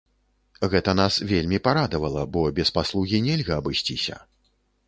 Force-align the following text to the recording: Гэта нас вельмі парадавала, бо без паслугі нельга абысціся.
Гэта 0.73 0.95
нас 0.99 1.13
вельмі 1.33 1.59
парадавала, 1.69 2.23
бо 2.39 2.47
без 2.61 2.75
паслугі 2.79 3.23
нельга 3.29 3.53
абысціся. 3.63 4.19